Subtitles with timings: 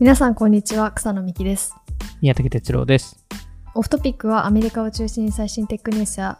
[0.00, 0.92] 皆さんこんにちは。
[0.92, 1.74] 草野美希です。
[2.20, 3.26] 宮武哲郎です。
[3.74, 6.38] オフトピックはアメリカを中心に最新テックニュースや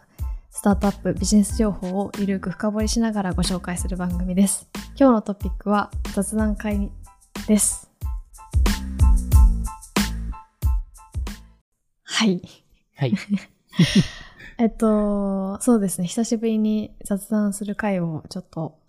[0.49, 4.69] スタートアップビジネス情報をゆるく深掘りしながらご紹介する番組です。
[4.97, 6.89] 今日のトピックは雑談会
[7.47, 7.91] です。
[12.03, 12.41] はい。
[12.95, 13.13] はい。
[14.57, 16.07] えっとそうですね。
[16.07, 18.79] 久しぶりに雑談する会をちょっと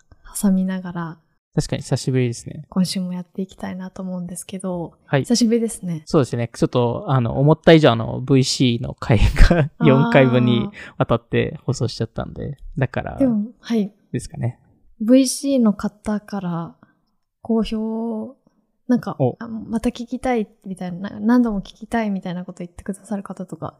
[0.40, 1.18] 挟みながら
[1.54, 2.64] 確かに久しぶりですね。
[2.68, 5.22] 今週もやっていきたいなと思うんですけどはい。
[5.22, 6.48] 久しぶりですねそうですね。
[6.52, 14.60] ちょっと、あの、思った以上の VC の回が4回分にわたって放送しちゃったんで、だからでもはいですかね。
[15.04, 16.76] VC の方から
[17.42, 18.36] 好評、
[18.86, 19.16] なんか
[19.66, 23.76] また聞きたいみたいな、な何度も聞きたいみたいなこと言ってくださる方とか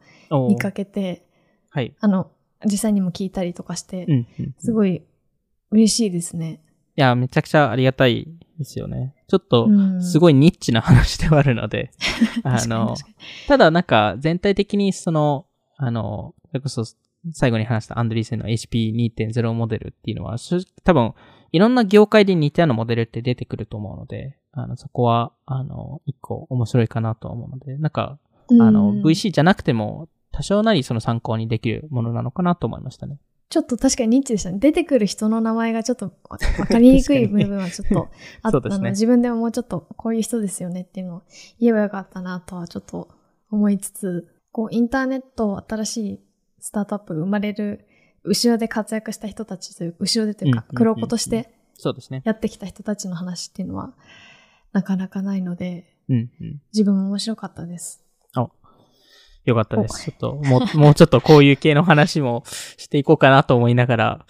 [0.49, 1.25] 見かけて、
[1.69, 1.95] はい。
[2.01, 2.31] あの、
[2.65, 4.45] 実際にも聞いたりとかして、うん、うん。
[4.45, 5.03] いすごい
[5.71, 6.61] 嬉しいですね。
[6.95, 8.27] や、めちゃくちゃありがたい
[8.57, 9.13] ですよね。
[9.27, 9.67] ちょっと、
[10.01, 10.19] すい。
[10.19, 11.91] ごいニッチな話ではあるので、
[12.43, 12.95] あの
[13.47, 15.45] ただなんか全体的にその、
[15.77, 16.83] あの、それこそ
[17.31, 20.37] 最後に話したアンドリーセンの HP2.0 モデルっていうのは、
[20.83, 21.13] 多分
[21.51, 28.17] いろんな業界で似たようなモデルって出てくると思うので、あの、そこは、あの、一個面白いかなと思うので、なんか、
[28.49, 33.17] あの、うん VC じゃなくても多少なりその参考にできるものなのかなと思いましたね。
[33.51, 34.59] ちょっと確かにニッチでしたね。
[34.59, 38.09] 出てくる人の名前がちょっと わわかりにくい部分はちょっと
[38.41, 41.21] あったそうですねので、自分でももうちょっとこういう人ですよねっていうのを
[41.59, 43.09] 言えばよかったなとはちょっと
[43.51, 46.19] 思いつつ、こうインターネット新しい
[46.59, 47.85] スタートアップが生まれる
[48.23, 52.21] 後ろで活躍した人たちという、後ろでというか黒子としてそうですね。
[52.23, 53.93] やってきた人たちの話っていうのは
[54.71, 55.91] なかなかないので。
[56.73, 58.03] 自分も面白かったです。
[59.45, 60.05] よかったです。
[60.05, 62.43] ちょっと、もう、もうちょっとこういう系の話も
[62.77, 64.25] していこうかなと思いながら、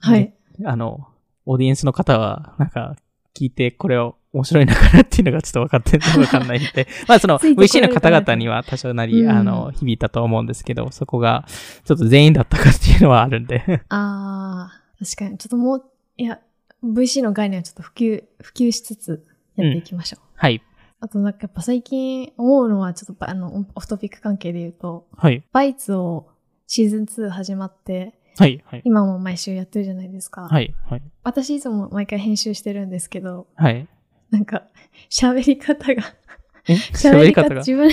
[0.00, 0.34] はい。
[0.64, 1.08] あの、
[1.46, 2.96] オーディエンスの方は、なんか、
[3.38, 11.46] 聞いてこれを面白いのかなっていうのがちょっと分かってるのか分かんないんで、 まあその VC るの方々には多少なり、うんあの、響いたと思うんですけど、そこが
[11.84, 13.82] ちょっと全員だったかっていうのはあるんで。
[13.88, 15.38] ああ、確かに。
[15.38, 15.84] ちょっともう、
[16.16, 16.40] いや、
[16.84, 19.24] VC の概念はちょっと普及、普及しつつ
[19.56, 20.20] やっていきましょう。
[20.34, 20.60] はい。
[21.00, 25.44] あとなんかやっぱ最近思うのはちょっとあの、オフトピック関係で言うと、はい。
[25.52, 26.28] バイツを
[26.66, 28.62] シーズン2始まって、はい。
[28.66, 28.82] はい。
[28.84, 30.42] 今も毎週やってるじゃないですか。
[30.48, 30.74] はい。
[30.88, 31.02] はい。
[31.24, 33.86] 私いつも毎回編集してるんですけど、はい。
[34.30, 34.64] なんか
[35.10, 36.02] 喋り方が、
[36.66, 37.56] 喋り方が？
[37.60, 37.90] 自分、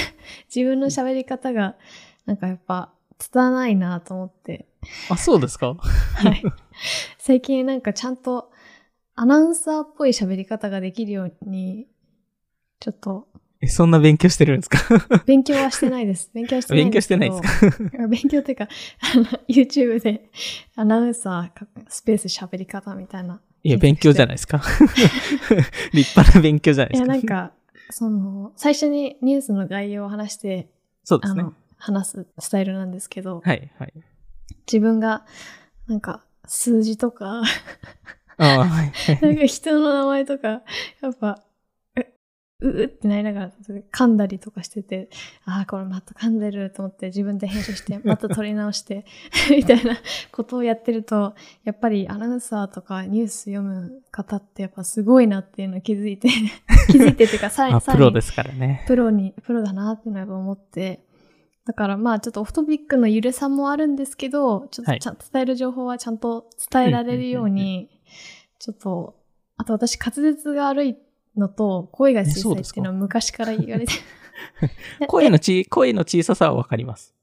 [0.53, 1.75] 自分の喋り方が、
[2.25, 4.67] なんかやっぱ、拙いなと思って、
[5.09, 5.75] あ、そうですか？
[5.75, 6.43] はい。
[7.17, 8.51] 最近なんかちゃんと
[9.15, 11.87] アナウンサーっぽい喋り方ができるように、
[12.79, 13.27] ちょっと
[13.61, 14.79] え、そんな勉強してるんですか？
[15.25, 16.29] 勉強はしてないです。
[16.33, 17.41] 勉強はしてないん勉強してないです
[17.97, 18.07] か？
[18.07, 18.67] 勉強っていうか、
[19.13, 20.29] あの YouTube で
[20.75, 23.41] アナウンサーかスペース喋り方みたいな。
[23.63, 24.61] いや、勉強じゃないですか。
[25.93, 27.33] 立派な勉強じゃないいや、ですか。
[27.35, 27.53] なんか、
[27.89, 30.69] その、最初にニュースの概要を話して、
[31.03, 33.71] そうですねあの。、話すスタイルなんですけど、はい。
[33.79, 33.93] はい。
[34.67, 35.25] 自分が、
[35.87, 37.41] なんか、数字とか、
[38.37, 38.91] ああ、はい。
[39.21, 40.61] なんか人の名前とか、
[41.01, 41.54] やっぱ、え
[42.61, 43.51] ううってなりながら
[43.91, 45.09] 噛んだりとかしてて、
[45.43, 49.05] ああ、これまた噛んでると思って自分で編集して、また撮り直して、
[49.51, 49.97] みたいな
[50.31, 56.29] ことをやってると、やっぱりアナウンサーとかニュース読む方ってやっぱすごいなっていうのを気づいて、
[56.87, 58.85] 気づいてっていうか、さらにプロですからね。
[58.87, 61.01] プロに、プロだなっていうのはやっぱ思って、
[61.65, 67.89] だからまあちょっとオフトピックのゆるさもあるんですけど、ちょっとちゃん、伝える情報はちゃんと伝えられるように、
[68.59, 69.15] ちょっと、
[69.57, 70.95] あと私滑舌が悪い
[71.37, 73.93] のと声が小さいっていうのは昔から言われて、
[75.07, 77.15] 声のち、声の小ささはわかります。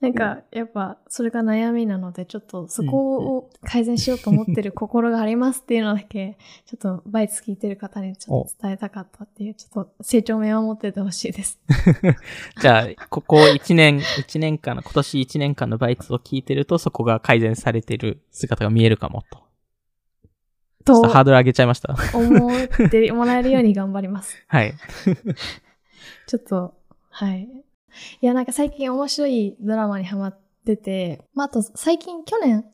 [0.00, 11.60] なんかやっぱそれが悩みなので、ちょっとそこを改善しようと思ってる心がありますっていうのだけ、ちょっとバイツ聞いてる方にちょっと伝えたかったっていう、ちょっと成長を見守っててほしいです。
[12.62, 19.49] じゃあ、ここ1年、一年間の、今年1年間のバイツを聞いてると、そこが改善されてる姿が見えるかもと。
[20.84, 21.94] ちょっととハードル上げちゃいました。
[22.14, 24.36] 思ってもらえるように頑張ります。
[24.48, 24.74] はい。
[26.26, 26.74] ちょっと、
[27.10, 27.48] はい。
[28.20, 32.64] いや、なんか最近面白いドラマにハマってて、まあ、あと最近、去年、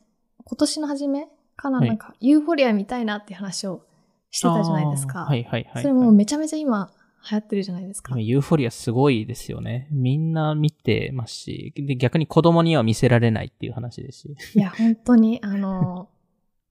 [0.43, 3.83] 今年の初めかな、はいなんか、ユーフォリア見たいなっていう話を
[4.31, 5.23] してたじゃないですか。
[5.23, 5.81] あーはいはいはい。
[5.81, 6.91] それもうめちゃめちゃ今、
[7.29, 8.13] 流行ってるじゃないですか。
[8.13, 9.87] 今ユーフォリアすごいですよね。
[9.91, 14.55] みんな見てますし、で逆に子供には見せられないっていう話ですし。
[14.55, 16.09] いや、本当に、あの、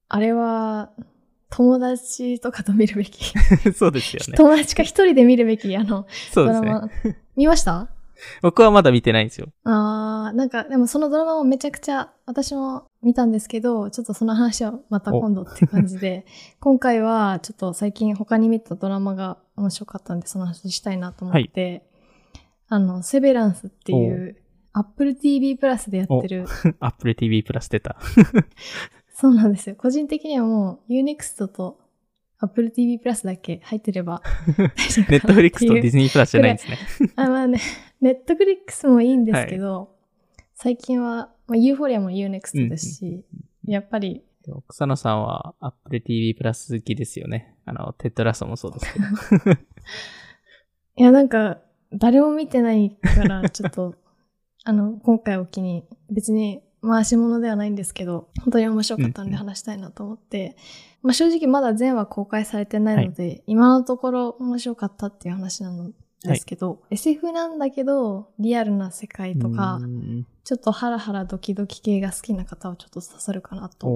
[0.08, 0.90] あれは、
[1.50, 3.32] 友達とかと見るべき。
[3.74, 4.36] そうですよね。
[4.36, 6.66] 友達か一人で見るべき、あの、そうですね。
[6.68, 6.90] ドラマ。
[7.36, 7.88] 見ました？
[8.42, 9.48] 僕はまだ見てないんですよ。
[9.64, 16.24] あー、なんか、でもそのドラマもめちゃくちゃ、私も見たんですけど、ちょっとその話はまた今度って感じで、
[16.58, 21.82] 今回はちょっと最近他に見たドラマが面白かったんで、その話したいなと思って、
[22.68, 24.36] あの、セベランスっていう、
[24.72, 26.46] Apple TV プラスでやってる、
[26.80, 27.96] Apple TV プラス出た。
[29.18, 29.76] そうなんですよ。
[29.76, 31.78] 個人的にはもう Unext と
[32.38, 34.20] Apple TV プラスだけ入ってれば
[34.58, 35.50] 大丈夫かなっていう。
[35.56, 36.78] Netflix とディズニープラスじゃないんですね。
[37.16, 37.58] あ、まあね、
[38.02, 39.96] ネットフリックスもいいんですけど、
[40.54, 43.24] 最近は、まあ、ユーフォリアも Unext ですし、
[43.64, 44.22] やっぱり、
[44.68, 47.56] 草野さんは Apple TV プラス好きですよね。
[47.64, 49.52] あの、テッドラストもそうですけど。
[50.98, 53.94] いや、なんか、誰も見てないから、ちょっと、
[54.64, 60.56] あの、今回を機に、別に回し物ではないんですけど、本当に面白かったんで話したいなと思って、
[61.02, 65.90] まあ正直まだ全話公開されてないので、今のところ面白かったっていう話なの
[66.22, 73.86] ですけど、SF なんだけど、リアルな世界とかう、んちょっとハラハラドキドキ系が好きな方はちょっと刺さるかなと、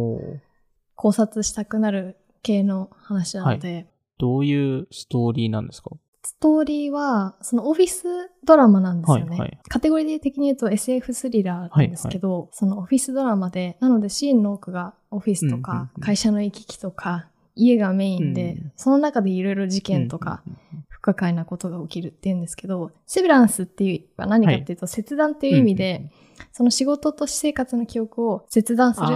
[0.96, 3.86] 考察したくなる系の話なので、
[4.18, 5.90] どういうストーリーなんですか？
[6.30, 8.04] ストーリーは、そのオフィス
[8.44, 9.30] ドラマなんですよね。
[9.30, 9.58] はいはい。
[9.68, 20.44] カテゴリー的に言うと SF スリラーなんですけど、そのオフィスドラマで、なのでシーンの多くがオフィスとかうん会社の行き来とか家がメインで、うんその中でいろいろ事件とか
[20.88, 26.10] 不可解なことが起きるっていうんですけど、セブランスっていうのは何かっていうと、切断っていう意味で、うんうん
[26.52, 29.06] その仕事と私生活の記憶を切断する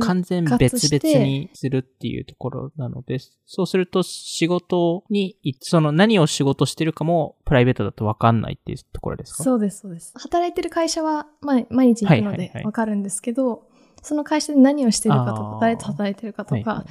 [0.00, 9.44] 完全割別々にするっていうところなので、そうすると仕事に、その何を仕事してるかもプライベートだと分かんないっていうところですか？
[9.44, 10.12] そうです、そうです。
[10.16, 12.64] 働いてる会社は、まあ、毎日行くのではいはいはい。
[12.64, 13.68] わかるんですけど、
[14.02, 16.86] その会社で何をしてるかとか誰と働いてるかとか、はいはい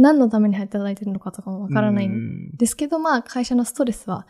[0.00, 4.28] 何のために働いてるのかとかもわからないうんんですけど、まあ、会社のストレスは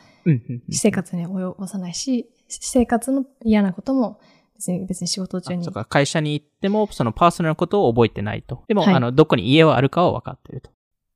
[0.67, 4.19] 私生活には及ぼさないし、私生活の嫌なことも
[4.59, 5.75] 別に、別に仕事中にあそう。
[5.75, 8.65] か、会社に行っても、そのパーソナルなことを覚えてないと。
[8.67, 10.71] でも、はいあの、どこに家はあるかは分かってると。、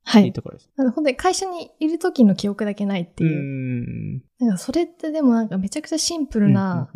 [0.05, 0.69] はいいうところです。
[0.75, 3.35] なので本当に会社にいる時の記憶だけないってういう。
[3.35, 4.23] ん。
[4.39, 6.89] なんかそれってでもなんかめちゃくちゃシンプルな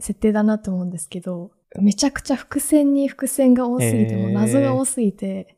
[0.00, 1.50] 設定だなと思うんですけど、
[1.80, 5.55] めちゃくちゃ伏線に伏線が多すぎて、もう謎が多すぎて、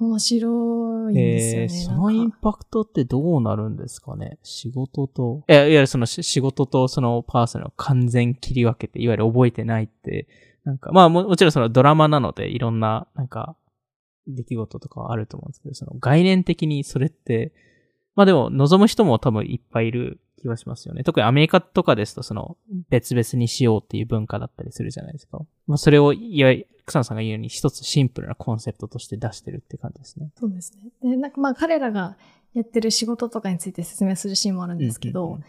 [0.00, 1.62] 面白いんですよね。
[1.62, 4.38] えーそのインパクトってどうなるんですかね？
[4.42, 10.26] 仕事と、いや、いわゆるそのし仕事とそのパーソナルを完全切り分けて、いわゆる覚えてないって、
[10.64, 13.56] なんか、まあももちろんそのドラマなのでいろんな、なんか、
[14.26, 17.52] 出来事とかはあると思うんですけど、その概念的にそれって、
[18.16, 21.04] まあでも望む人も多分いっぱいいる気はしますよね。
[21.04, 22.56] 特にアメリカとかですとその
[22.88, 25.40] 別々にしようっていう文化だったりするじゃないですか。
[25.66, 30.30] まあそれを、いわゆる草野さんが言うように一つシンプルなコンセプトとして出してるって感じですね。
[30.38, 30.72] そうです
[31.02, 31.10] ね。
[31.10, 32.16] で、なんかまあ彼らが
[32.54, 35.44] やってる仕事とかについて説明するシーンもあるんですけど、うんうん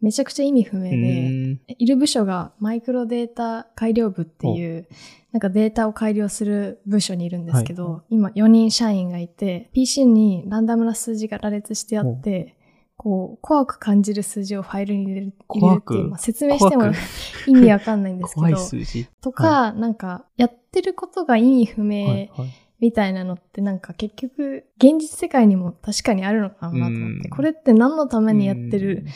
[0.00, 4.86] めちゃくちゃ意味不明うで、んいる部署がマイクロデータ改良部っていう、
[5.32, 12.55] なんかデータを改良する部署にいるんですけど、はい今4人社員がいて、PC にランダムな数字が羅列してあって、
[12.96, 16.92] こう、怖く感じる数字をファイルに入れる入れるっていう、まあ、説明しても
[17.46, 19.06] 意味わかんないんですけ怖いど、数字？
[19.20, 22.30] とか、なんか、やってることが意味不はい明はい。
[22.78, 27.30] みたいなのってなんか結局、現実世界にも確かにあるのかなと思って、うん。
[27.30, 29.06] これって何のためにやってる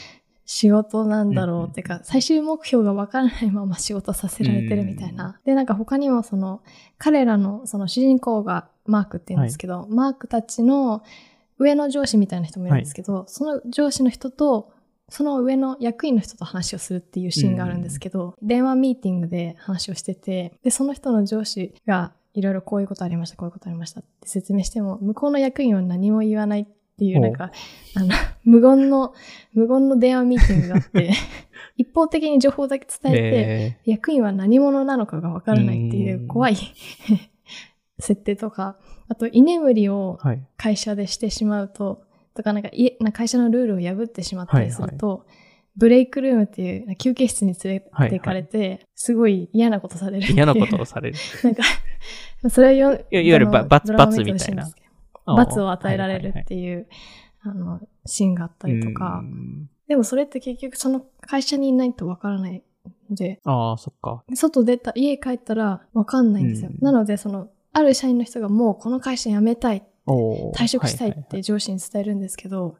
[0.46, 5.38] 仕事なんだろうってか、最終目標がわからないまま仕事させられてるみたいな。
[5.44, 6.62] で、なんか他にもその、
[6.98, 11.02] 彼らのその主人公がマークって言うんですけど、マークたちの
[11.60, 14.72] 上の上司みたいな人もいるんですけど、その上司の人と、
[15.10, 27.52] その上の役員の人と話をするっていうシーンがあるんですけど、電話ミーティングで話をしてて、で、その人の上司がいろいろこういうことありました、こういうことありましたって説明しても、向こうの役員は何も言わないっていう、おなんか、
[27.94, 28.14] あの、
[28.44, 29.12] 無言の、
[29.52, 31.10] 無言の電話ミーティングがあって、
[31.76, 33.78] 一方的に情報だけ伝えて、え。
[33.84, 36.28] 役員は何者なのかがわからないっていううん。
[36.28, 36.56] 怖い
[37.98, 38.78] 設定とか、
[39.10, 40.18] あと居眠りを。
[40.56, 45.26] 会社でしてしまうと、とかなんか家な会社のルールを破ってしまったりすると、
[45.76, 50.32] ブレイクルームっていう休憩室に連れて行かれて、すごい嫌なことされる。
[50.32, 51.18] 嫌なことをされる。
[51.42, 51.62] なんか、
[52.48, 54.70] それをよ、いわゆる罰罰みたいな
[55.26, 56.86] 罰を与えられるっていう、
[57.42, 62.62] あの、シーンがあったりとかう、んでもそれって結局その会社にいないとわからない
[63.08, 64.22] ので、ああ、そっか。
[64.34, 66.70] 外出た、家帰ったらわかんないんですよ。
[66.70, 72.76] うんなので、その、ある社員の人がもうこの会社辞めたい、退職したいって上司に伝えるんですけど、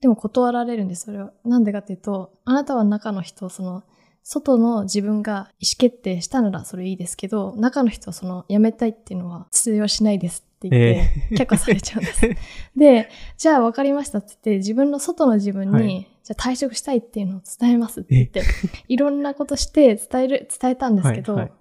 [0.00, 1.32] でも断られるんです、それは。
[1.44, 3.84] なんでかっていうと、あなたは中の人、その、
[4.24, 12.20] 外の自分が意思決定したならそれいいですけど、中の人はその辞めたいっていうのは通用しないですって言って、え却下されちゃうんです。
[12.76, 16.08] で、じゃあ分かりましたって言って、自分の外の自分に、はい。
[16.22, 18.42] じゃあ退職したいっていうのを伝えますって言って、
[18.86, 21.52] いろんなことして伝える、伝えたんですけど、はいはい。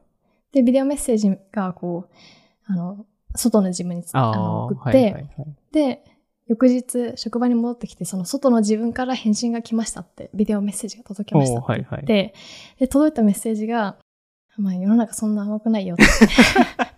[0.52, 2.16] で、ビデオメッセージがこう、
[2.66, 5.28] あの、外の自分につあの送って、はいはいはい
[5.72, 6.04] で、
[6.48, 12.06] 翌日、職場に戻ってきて、その外の自分から返信が来ましたって、ビデオメッセージが届きましたって言って、はいはい
[12.78, 13.96] で、届いたメッセージが、
[14.58, 16.04] まあ世の中そんな甘くないよって。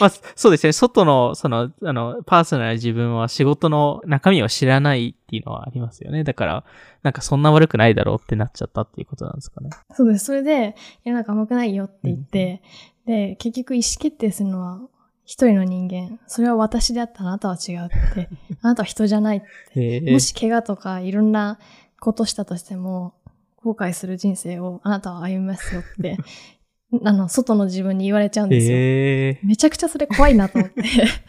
[0.00, 0.72] まあ、そうですね。
[0.72, 6.22] 外の、その、あの、パーソナルな自分は仕事の中身を知らないっていうのはありますよね。
[6.24, 6.64] だから、
[7.02, 9.70] なんかそんな悪くないだろうってなっちゃったっていうことなんですかね。
[9.94, 10.26] そうです。
[10.26, 12.62] それで、世の中甘くないよって言って、
[13.08, 14.82] で、結局意思決定するのは
[15.24, 16.20] 一人の人間。
[16.26, 18.28] それは私であったあなたは違うって。
[18.60, 19.42] あなたは人じゃない。
[19.74, 21.58] へえもし怪我とかいろんな
[22.00, 23.14] ことしたとしても、
[23.56, 26.18] 後悔する人生をあなたは歩みますよって、
[27.02, 29.48] あの、外の自分に言われちゃうんですよ。
[29.48, 30.82] めちゃくちゃそれ怖いなと思って。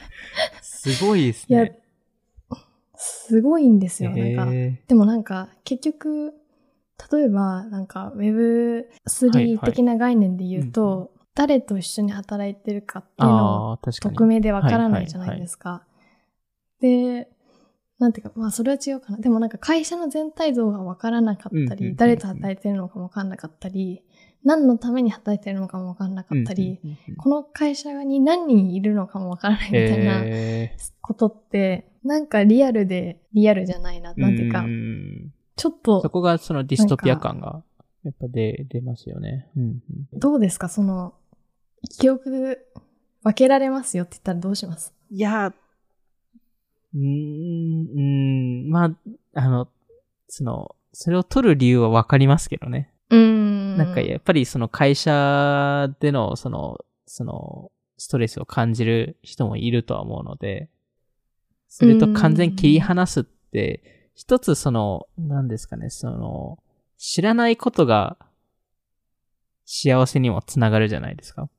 [0.61, 1.79] すごいですいやね。、
[2.95, 4.09] すごいんですよ。
[4.11, 6.33] なんか、へでもなんか、結局、
[7.09, 8.37] 例えば、なんか、はいは
[9.07, 13.35] Web3 い的な概念で言うと、誰と一緒に働いてるかっていうの
[13.67, 14.15] をああ、確かに。
[14.15, 15.83] 匿名でわからないじゃないですか。
[16.81, 17.29] で、
[17.97, 19.17] なんていうか、まあそれは違うかな。
[19.19, 24.03] でもなんか会社の全体像がわからなかったり、誰と働いてるのかもわからなかったり、
[24.43, 26.79] 何のために働いてるのかもわからなかったり、
[27.17, 34.13] この会社に何人いるのかもわからないみたいなへことって、なんかリアルでリアルじゃないな。
[34.13, 37.63] ーなんていうかう、んちょっとそこがそのディストピア感が、
[38.03, 39.49] やっぱ出、出ますよね。
[39.57, 40.69] うんうんどうですか？
[40.69, 41.13] その、
[41.87, 42.59] 記憶
[43.23, 44.93] 分けられますよって言ったらどうします？
[45.11, 49.67] いや、うーん、ん、まあ、あの、
[50.27, 52.91] その、それを取る理由はわかりますけどね。
[53.09, 53.77] うーん。
[53.77, 60.69] なんかやっぱりその会社でのその、その、ストレスを感じる人もいるとは思うので、
[61.67, 66.59] それと完全に切り離すって、一つその、何ですかね、その、
[66.97, 68.17] 知らないことが
[69.65, 71.49] 幸せにもつながるじゃないですか。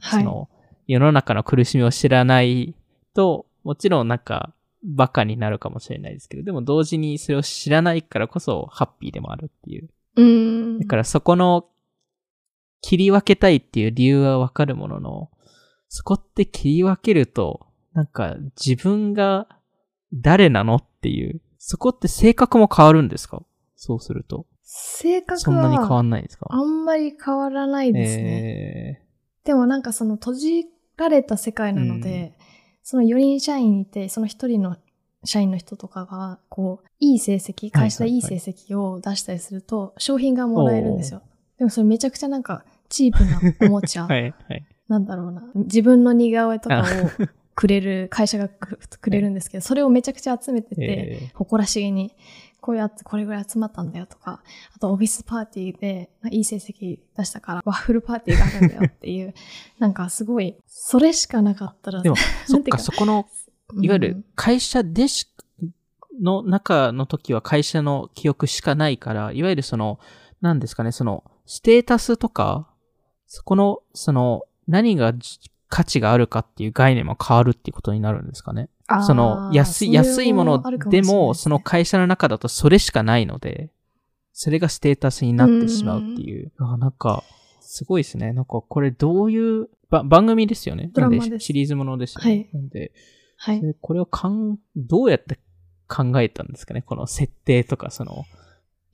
[0.00, 0.22] はい。
[0.22, 0.48] その、
[0.86, 2.74] 世の中の苦しみを知らない
[3.14, 9.88] と、もちろんなんか、バカになるかもしれないですけど、でも同時にそれを知らないからこそ、ハッピーでもあるっていう。
[10.16, 10.78] うーん。
[10.78, 11.66] だからそこの、
[12.80, 15.30] 切り分けたいっていう理由はわかるものの、
[15.88, 19.48] そこって切り分けると、なんか自分が
[20.14, 23.42] 誰なのっていう、そこって性格も変わるんですか？
[23.74, 24.46] そうすると。
[24.62, 26.46] 性格そんなに変わはんないですか？
[26.50, 29.00] あんまり変わらないですね。
[29.02, 29.07] え
[29.48, 30.66] でもなんかその閉じ
[30.98, 32.34] られた世界なので、
[32.82, 34.76] その4人社員いて、その1人の
[35.24, 41.22] 社員の人とかが、こう、いい成績、会社でいい成績を出したりすすと、商品がもらえるんですよ。
[41.56, 44.04] でもそれめちゃくちゃなんか、チープなおもちゃ。
[44.04, 44.66] ー、はい、はい。
[44.86, 45.42] なんだろうな。
[45.54, 46.84] 自分の似顔絵とかを
[47.54, 52.14] くれる、会社がくくれるんですけど、それをめちゃくちゃ集めてて、え誇らしげに、
[52.68, 54.42] こうやってこれぐらい集まったんだよとか、
[54.76, 59.32] あとオフィスパーティーでいい成績出したからワッフルパーティーがあるんだよっていう、
[59.80, 63.26] なんかすごい、それしかなかったら、でも、そっか、そこの、
[63.72, 63.82] うん。
[63.82, 65.32] いわゆる会社でし、
[66.20, 69.98] の中の時は会社の記憶しかないから、いわゆるその、
[70.42, 72.68] 何ですかね、その、ステータスとか、
[73.26, 78.68] そこの、その、何がじ価値があるかっていう概念も変わるっていうことになるんですかね。
[79.06, 83.70] その、安い、安いものでも、その会社の中だとそれしかないので、
[84.32, 86.52] それがステータスになってしまうっていう。
[86.58, 87.22] あなんか、
[87.60, 88.32] すごいですね。
[88.32, 90.90] なんか、これどういう、ば番組ですよね。
[90.92, 92.30] ドラマなんですシリーズものですよね。
[92.30, 92.92] はいなんで、
[93.36, 93.60] はい。
[93.60, 95.38] でこれをかん、どうやって
[95.86, 96.82] 考えたんですかね？
[96.82, 98.24] この設定とか、その、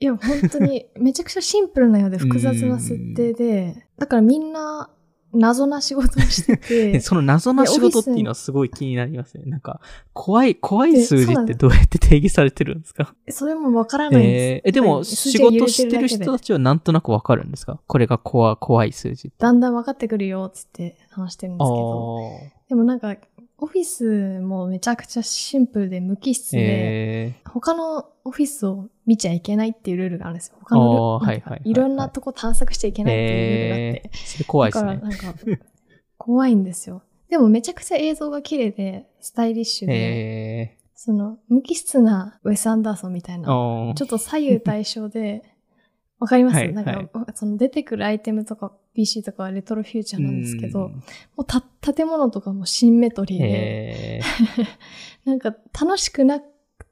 [0.00, 4.90] いや、本当に、めちゃくちゃシンプルなようで複雑な設定で、 だからみんな
[5.34, 9.44] 謎な仕事をしてでて、 その謎な仕事っていうのはすごい気になりますね。
[9.46, 9.80] なんか、
[10.12, 13.14] 怖い、怖い数字ってどうやって定義されてるんですか？
[13.30, 14.42] それもわからないんです。
[14.54, 17.80] えーえ、でも、数仕事してる人たちはなんとなくわかるんですか？
[17.86, 19.32] これが怖怖い数字。
[19.38, 22.18] だんだん分かってくるよ、つって話してるんですけど。
[22.68, 23.16] でもなんか、
[23.58, 30.56] オフィスもめちゃくちゃシンプルで無機質で、え他のオフィスを見ちゃいけないっていうルールがあるんですよ。
[30.60, 34.02] 他のルーはいはいはいはいいろんなとこ探索しちゃいけー、ないっていうルールがあって。
[34.04, 35.00] えー、それ怖いですねだ。
[35.00, 35.34] からなんか、
[36.16, 37.02] 怖いんですよ。
[37.28, 45.42] でもめちゃくちゃ映像が綺麗で、スタイリッシュで、えその、無機質なウェス・アンダーソンみたいー、な、ちょっと左右対称で、
[46.20, 51.02] わかります、はいなんか、はいその出てくるアイテムとか PC とかはレトロフューチャーなんですけど、うんも
[51.38, 54.20] うた、建物とかもシンメトリーで、え
[55.26, 56.40] なんか楽しくな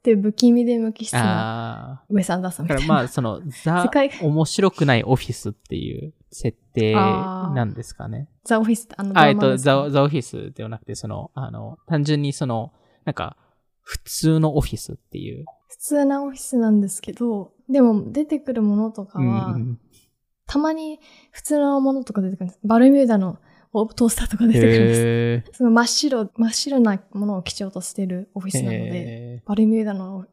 [0.03, 2.73] くて不気味で無機質ー、なあウェス・アンダーソンー。
[2.73, 2.87] みたいな。
[2.87, 3.89] だからまあ、その、ザ
[4.21, 8.27] 面白くないオフィスっていう設定なんですかね。
[8.43, 12.73] ザ・オフィスってあのドあ、えっと、ザ、ザオフィスではなくて、その、あの、単純にその、
[13.05, 13.37] なんか、
[13.81, 15.45] 普通のオフィスっていう。
[15.69, 19.79] 普通なオフィスなんですけど、でも出てくるものとかは、うん
[20.45, 20.99] たまに
[21.31, 22.59] 普通のものとか出てくるんです。
[22.65, 23.39] バルミューダの
[23.73, 25.01] トースターとか出てくるんです。
[25.01, 29.43] へその真っ白、真っ白なものを基調としてるオフィスなので、え。
[29.45, 30.25] バルミューダの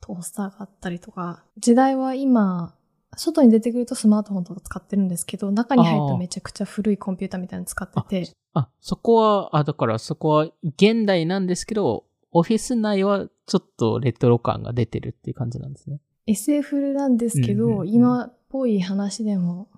[0.00, 2.74] トースターがあったりとか、時代は今、
[3.16, 16.00] 外に出てくるとスマートフォンとか使ってるんですけど、中に入るとめちゃくちゃ古いコンピューターみたいなの使ってて、あ、そこは、あ、だからそこは現代なんですけど、オフィス内はちょっとレトロ感が出てるっていう感じなんですね。
[16.26, 19.68] SF なんですけど、うんうんうん今っぽい話でも、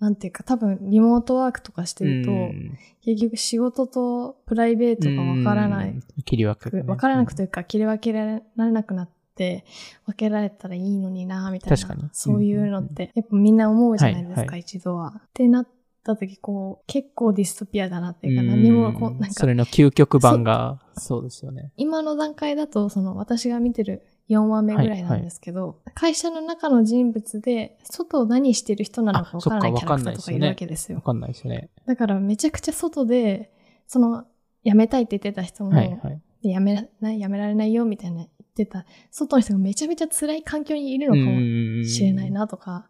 [0.00, 5.90] なんていうか多分リモートワークとかしてると、うん結局仕事とプライベートがわからない。
[5.90, 9.64] うん切り分けがねわからなくというか、切り分けられなくなって、
[10.04, 11.76] 分けられたらいいのにな、みたいな。
[11.76, 15.14] 確かにそういうのって、やっぱみんな思うじゃないですか、はいは一度は。
[15.16, 15.68] ってなっ
[16.04, 21.72] た時、こう、結構ディストピアだなっていうか、うん何もこう、なんかそれ、の究極版が、そうですよね。
[21.76, 30.98] 今の段階だと、その、私が見てる4話目ぐらいなんですけど、会社の中の人物で、外を何してる人なのかわからないキャラクターとかいるわけですよ。
[30.98, 31.68] わかんないですよね。
[31.84, 33.52] だから、めちゃくちゃ外で、
[33.88, 34.24] その、
[34.64, 36.20] 辞めたいって言ってた人も、はいはい。
[36.42, 42.88] でやめらない、やめられないよみたいな言ってた、外の人がめちゃめちゃ辛い環境にいるのかもしれないなとか、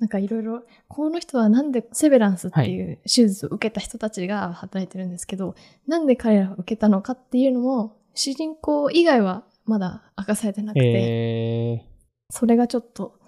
[0.00, 5.54] なんかいろいろ、この人はなんでセベランスっていう手術を受けた人たちが働いてるんですけど、
[5.86, 11.86] なんで彼らが受けたのかっていうのも、主人公以外はまだ明かされてなくて、え
[12.28, 13.18] それがちょっと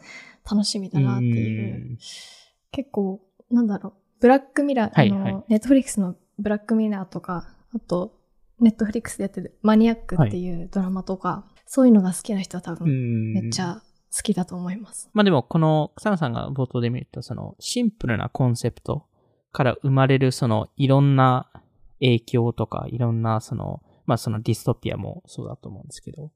[0.50, 1.74] 楽しみー、だなっていう。
[1.74, 1.98] うん
[2.72, 3.20] 結構、
[3.50, 5.44] なんだろう、ブラックミラー、はいあの、はい。
[5.48, 8.18] ネットフリックスのブラックミラーとか、あと、
[8.58, 13.32] ネットフリックスでやってるマニアックっていうドラマとか、そういうのが好きな人は多う分、ん。
[13.34, 13.82] めっちゃ
[14.14, 15.10] 好きだと思います。
[15.12, 19.04] まあでも、この、草野さんが冒頭で見た、その、シンプルなコンセプト
[19.52, 21.50] から生まれる、その、いろんな
[22.00, 26.30] 影響とか、いろんな、その、まあそのディストピアもそうだと思うんですけど、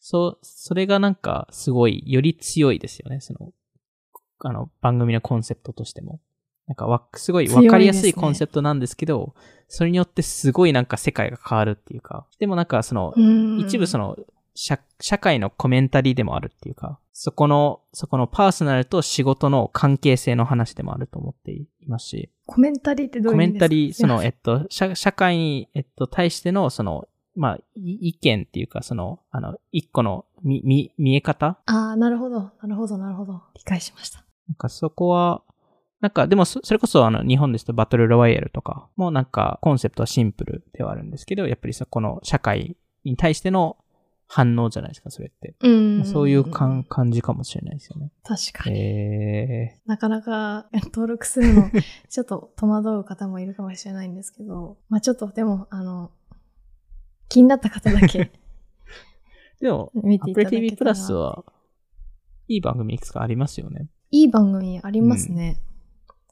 [0.00, 3.52] そう、それがなんか、すごい、より強いですよね、その、
[4.38, 6.20] あの、番組のコンセプトとしても。
[6.66, 9.34] なんかわ、すごいわかりやすいコンセプトなんですけど、
[9.68, 13.12] それによってすごいなんか世界が変わるっていうか、でもなんかその、
[13.58, 14.16] 一部その、の、
[14.54, 23.66] 社、社会のコメンタリーでもあるっていうか、そこの、そこのパーソナルと仕事の関係性の話でもあると思っていますし、コメンタリーってどういうコメ意味ですか？
[23.66, 31.58] ンタリー、その、えっと、社、社会に、えっと、対しての、その、まあ、い意見っていうか、その、あの、一個の、み、み、見え方？
[31.66, 33.42] ああ、なるほど、なるほど、なるほど。
[33.54, 34.24] 理解しました。
[34.48, 35.42] なんかそこは、
[36.00, 43.76] なんかでもそそれこそあの日本ですとバトルロワイヤルとかもなんかコンセプトはシンプルではあるんですけど、やっぱりそこの社会に対しての
[44.32, 45.56] 反応じゃないですか、それって。
[45.60, 46.04] うん。
[46.04, 48.12] そういう感感じかもしれないですよね。
[48.22, 48.78] 確かに。
[48.78, 51.68] えなかなか 登録するの、
[52.08, 56.12] ちょっと戸惑う方もいるかもしれないんですけど、まあちょっとでも、あの、
[57.28, 58.30] 気になった方だけー、
[59.60, 61.44] でも、見ていた Apple だけたら TV プラスは、
[62.46, 63.88] いい番組いくつかありますよね。
[64.12, 65.56] いい番組ありますね。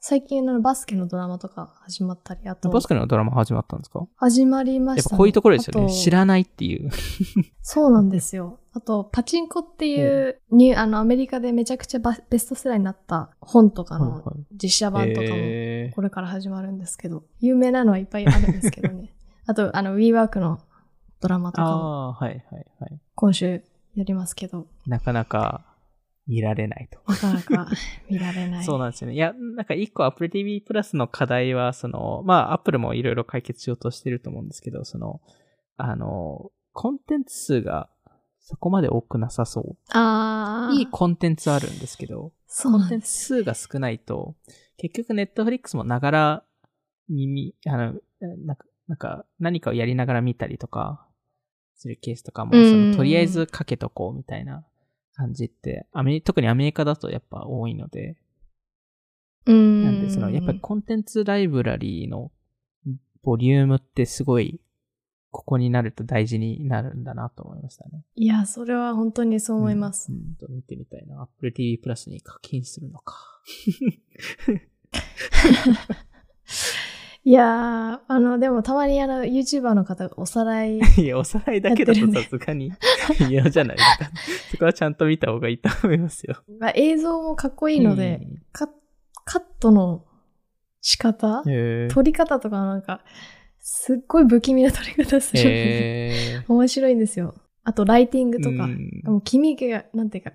[0.01, 4.07] 最近のバスケのドラマとか始まったり、あとバス、ケのドラマ始まったんですか？
[4.15, 5.09] 始まりました、ね。
[5.09, 5.93] やっぱこういうところですよね。
[5.93, 6.89] 知らないっていう。
[7.61, 8.59] そうなんですよ。
[8.73, 19.13] あと、パチンコっていう、に、あの、アメリカでめちゃくちゃバベストセラーになった本とかの実写版とかも、えこれから始まるんですけど、有名なのはいっぱいあるんですけどね。
[19.47, 20.59] あと、あの、WeWork の
[21.19, 21.73] ドラマー、とかもあ
[22.09, 22.99] あ、はいはいはい。
[23.15, 23.63] 今週
[23.95, 25.65] やりますけど、なかなか
[26.29, 26.99] 見られないと。
[27.07, 27.71] なかなか
[28.07, 28.63] 見られない。
[28.63, 29.15] そうなんですよね。
[29.15, 35.21] いや、なんか一個 Apple TV プラスの課題は、その、まあ Apple もいろいろ解決しようとしてると思うんですけど、その、
[35.77, 37.89] あの、コンテンツ数が
[38.39, 39.77] そこまで多くなさそう。
[39.97, 40.73] ああ。
[40.75, 43.07] いいコンテンツあるんですけど、そうコンテンツ。
[43.09, 44.35] 数が少ないと、
[44.77, 46.43] 結局 Netflix もながら
[47.09, 51.07] に見、あの、なんか、なんか何かをやりながら見たりとか、
[51.75, 54.65] するケースとかも、そのとりあえずかけとこうみたいな
[55.19, 58.15] 感じって、アメリ特にアメリカだとやっぱ多いので、
[59.45, 59.83] うん。
[59.83, 62.31] なんで、その、やっぱりコンテンツライブラリーの
[63.21, 64.61] ボリュームってすごい、
[65.31, 68.05] ここになると大事になるんだなと思いましたね。
[68.15, 70.11] いや、それは本当にそう思います。
[70.11, 70.17] うん。
[70.17, 71.21] うんと見てみたいな。
[71.21, 73.41] Apple TV プラスに課金するのか。
[77.25, 82.71] いやー、あの、でもたまにあの、YouTuber の方がおさらい、 いや、おさらいだけだとさすがに
[83.29, 84.11] 嫌じゃないですか。
[84.51, 86.37] そこはちゃんと見た方がいいと思いますよ。
[86.59, 88.69] まあ、映像もかっこいいので、カ
[89.25, 90.05] カットの
[90.81, 93.01] 仕方、撮り方とかなんか、
[93.59, 97.35] すっごい不気味な撮り方するので、へ面白いんですよ。
[97.63, 98.63] あと、ライティングーとか。
[98.63, 100.31] うんもう君が、なんていうか、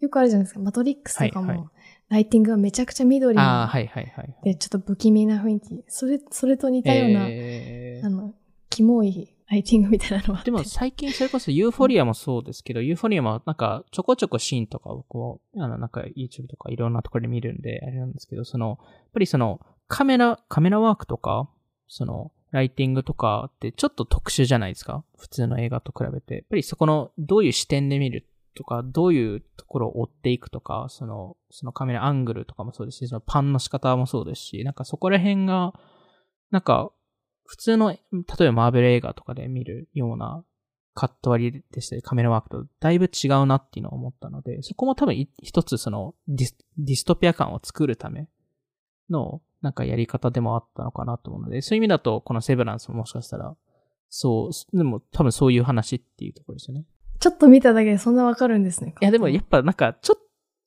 [0.00, 0.60] よくあるじゃないですか。
[0.60, 1.66] マトリックスとかも、はいはい
[2.12, 4.36] ライティングがめちゃくちゃ緑ああ、のはいはいはい。
[4.44, 5.84] で、ちょっと不気味な雰囲気。
[5.88, 8.34] それ、それと似たような、へーあの、
[8.68, 10.50] キモいライティングみたいなのがあって。
[10.50, 21.48] でも最近それこそユーフォリアもそうですけど、ユーフォリアもなんかちょこちょこシーンとかをこう、あのなんか YouTube とかいろんなところで見るんで、あれなんですけど、その、やっぱりそのカメラ、カメラワークとか、
[21.88, 25.02] その、ライティングとかってちょっと特殊じゃないですか？
[25.16, 26.34] 普通の映画と比べて。
[26.34, 35.72] やっぱりそこの、どういう視点で見るとか、どういうところを追っていくとか、その、そのカメラアングルとかもそうですし、そのパンの仕方もそうですし、なんかそこら辺が、
[36.50, 36.90] なんか、
[37.44, 37.98] 普通の、例
[38.40, 40.44] えばマーベル映画とかで見るような
[40.94, 48.28] カット割りでしたりカメラワークとだいぶ違うなっていうのを思ったので、そこも多分一つそのディスディストピア感を作るため
[49.10, 53.56] のなんかやり方でもあったのかなと思うので、そういう意味だとこの Severance ももしかしたら、
[54.08, 56.84] そう、でも多分そういう話っていうところですよね。
[57.22, 58.96] ちょっと見ただけでそんなわかるんですね。
[59.00, 60.18] いやでもやっぱなんかちょ、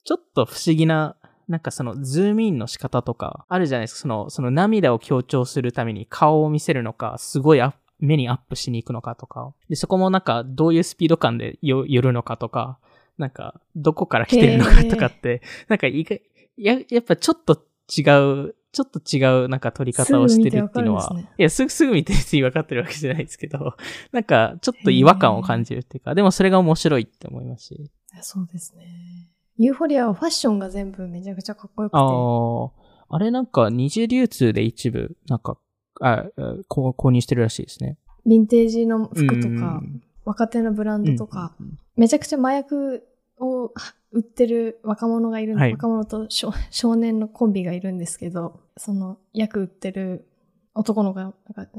[0.06, 1.18] ちょっと不思議な
[1.50, 4.00] なんかそのズームインの仕方とかあるじゃないですか。
[4.00, 7.62] その、その涙を強調するために顔を見せるのか、すごい
[8.00, 12.80] 目にアップしに行くのかとか、で、そこもなんかどういうスピード感でよ寄るのかとか、
[13.18, 16.22] なんかどこから来てるのかとかって、なんか意外、
[16.58, 17.62] や、やっぱちょっと
[17.96, 18.02] 違
[18.48, 23.78] う、ちょっと違うなんか撮り方をしてるっていうのは、ね、いや、すぐすぐ見て分かってるわけじゃないですけど、
[24.12, 27.92] なんかちょっと違和感を感じるっていうか、でもそれが面白いって思いますし。
[28.22, 29.32] そうですね。
[29.58, 31.98] ユーフォリアはファッションが全部めちゃくちゃかっこよくて。
[31.98, 35.58] ああ、あれなんか二次流通で一部、なんか
[36.02, 36.26] あ
[36.70, 37.98] 購入してるらしいですね。
[38.28, 39.82] ヴィンテージの服とか、
[40.26, 41.56] 若手のブランドとか、
[41.96, 43.08] めちゃくちゃ麻薬
[43.40, 43.74] を
[44.12, 50.28] 売ってる若者がいる、はい、若者と少年のコンビがいるんですけど、その薬売ってる
[50.74, 51.34] 男の子が、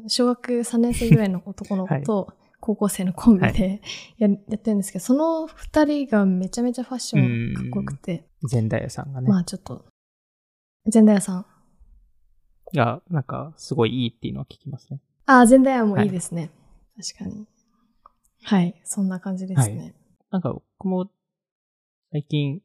[0.08, 3.82] 小学3年生ぐらいの男の子と、高校生のコンビで
[4.18, 8.26] や,、やってるんですけど、その二人がめちゃめちゃファッションかっこよくて。
[8.42, 9.28] ゼンダヤさんがね。
[9.28, 9.84] まあちょっと、
[10.86, 11.46] ゼンダヤさん。
[12.74, 15.00] が、なんか、すごいいいっていうのは聞きますね。
[15.26, 16.50] ああ、全ダイヤもいいですね、
[16.96, 17.04] はい。
[17.04, 17.46] 確かに。
[18.42, 19.78] はい、そんな感じですね。
[19.78, 19.94] はい、
[20.32, 21.10] なんか、僕も、
[22.12, 22.60] 最近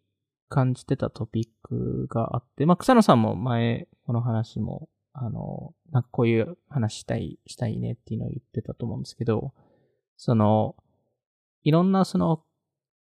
[0.50, 9.54] 感じてたトピックがあって、まあ、草野さんも前、この話も、あの、なんかこういう話したい、したいねっていうのを言ってたと思うんですけど、
[10.18, 10.76] その、
[11.64, 12.44] いろんなその、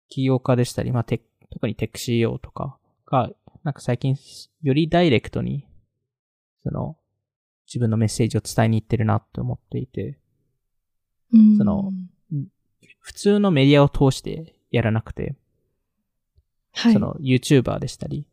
[0.07, 3.29] 起業家でしたり、まあ、テ特にテック CEO とかが、
[3.63, 4.15] なんか最近、
[4.61, 5.65] よりダイレクトに
[6.63, 6.97] その、
[7.67, 10.19] 自分のメッセージを伝えに行ってるなって思っていて、
[11.57, 11.91] その、
[12.99, 15.35] 普通のメディアを通してやらなくて、
[16.79, 18.25] はい、その YouTuber でしたり、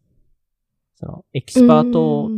[0.94, 2.30] そのエキスパートを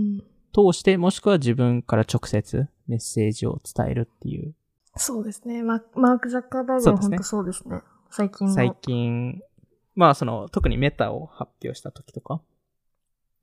[0.53, 4.55] 通して、もしくは自分から直接メッセージを伝えるっていう。
[4.97, 5.63] そうですね。
[5.63, 7.81] マーク・ザッカーバーグは本当そうですね。
[8.11, 9.43] 最近最近、
[9.95, 12.41] まあその、特にメタを発表した時とか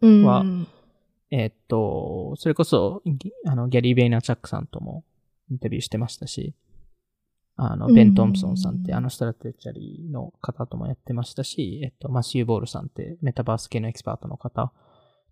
[0.02, 0.44] は、
[1.32, 3.04] えー、っと、それこそ、
[3.46, 5.04] あの、ギャリー・ベイナー・チャックさんとも
[5.52, 6.56] インタビューしてましたし、
[7.58, 14.74] あの、ベン・トンプソンさんってあの Stratechery の方ともやってましたし、えっと、マシュー・ボールさんってメタバース系のエキスパートの方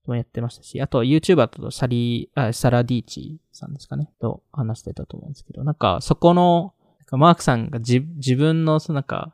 [0.06, 6.74] ともやってましたし、あとは YouTuber とサリー、あサラ・ディーチさんですかね、と話してたと思うんですけど、なんかそこの、
[7.12, 8.02] マークさんが自
[8.36, 9.34] 分の、そのなんか、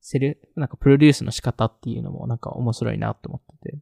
[0.00, 3.78] セル、なんかプロデュースの仕方っていうのもなんか面白いなと思ってて、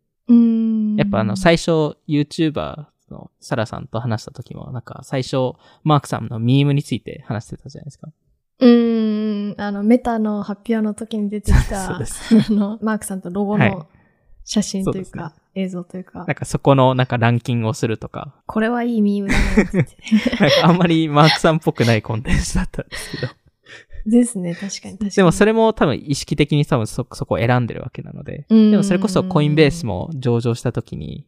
[0.99, 5.53] やっぱあの、最初、YouTuber のサラさんと話した時も、なんか最初、
[5.85, 8.09] マークさんのミームについて話してたじゃないですか。
[8.59, 12.01] うん、あの、メタの発表の時に出てきた、 あ
[12.51, 13.87] の、マークさんとロゴの
[14.45, 16.21] 写真というか、はい、映像というか。
[16.21, 18.35] なんかそこのなんかランキングをするとか。
[18.47, 19.97] これはいいミームだなって。
[20.63, 23.33] あんまりマークさんっぽくないコンテンツだったんですけど。
[24.07, 25.11] ですね、確かに確かに。
[25.11, 28.47] でもそれも多分意識的に多分そ、そこを選んでるわけなので。
[28.49, 31.27] でもそれこそコインベースも上場した時に、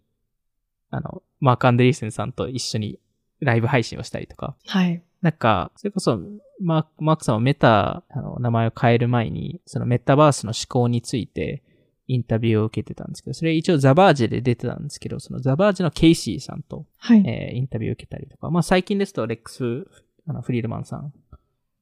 [0.90, 3.00] あの、マーク・アンデリーセンさんと一緒に
[3.40, 4.56] ライブ配信をしたりとか。
[4.66, 5.02] はい。
[5.20, 6.20] なんか、それこそ、
[6.60, 11.62] マーク、マークさんはメタ、あの、名前を変える前に、そのメタバースの思考について、
[12.08, 19.86] インタビューを受けてたんですけど、それ一応ザバージで出てたんですけど、そのザバージのケイシーさんと、はい、えー、インタビューを受けたりとか、まあ最近ですとレックス、
[20.26, 21.12] あの、フリールマンさん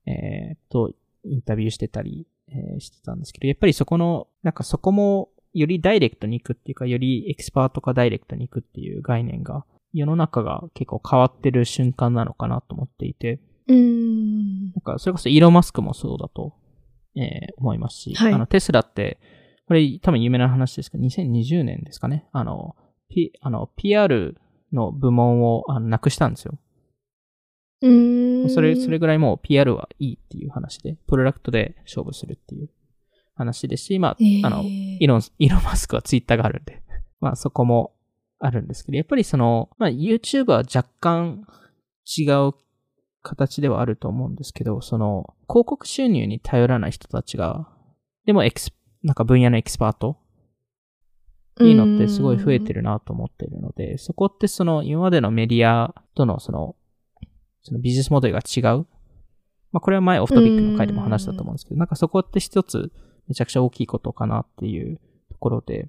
[0.07, 0.93] えー、と、
[1.25, 14.71] インタビューしてたり、えー、してたんですけど、やっぱりそこの、なんかそこも、よりダイレクトに行くっていうか、よりエキスパートかダイレクトに行くっていう概念が、世の中が結構変わってる瞬間なのかなと思っていて、うん。
[14.71, 16.55] なんか、それこそイーロン・マスクもそうだと、
[17.17, 19.19] えー、思いますし、はい、あの、テスラって、
[19.67, 22.27] これ多分有名な話ですけど、2020年ですかね。
[22.33, 22.77] あの、
[23.09, 24.37] P、あの、PR
[24.73, 26.59] の部門をあのなくしたんですよ。
[28.49, 32.71] それ、それぐらいもう PR はいいっていう話で、プロダクトで勝負するっていう
[33.35, 36.83] 話ですし、まあ、えー、あの、イロン、イロンマスクはツイッターがあるんで、
[37.21, 37.95] まあそこも
[38.39, 41.47] あるんですけど、やっぱりその、まあ YouTube は若干
[42.07, 42.53] 違う
[43.27, 47.69] 形ではあると思うんですけど、その、広告収入に頼らない人たちが、
[48.25, 50.17] でもエクス、なんか分野のエキスパート
[51.61, 56.77] いいのってすごい増えてるなと思ってるので、そこってその今までのメディアとのその
[57.63, 58.87] そのビジネスモデルが違う。
[59.73, 62.93] まあこれは前オフトピックの回でも話したと思うんですけど、なんかそこって一つ
[63.27, 64.99] めちゃくちゃ大きいことかなっていう
[65.31, 65.89] ところで、